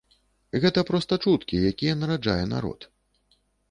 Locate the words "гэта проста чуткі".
0.63-1.61